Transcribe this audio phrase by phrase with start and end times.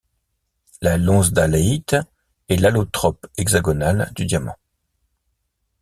[0.81, 1.95] La lonsdaléite
[2.49, 4.55] est l'allotrope hexagonal du diamant.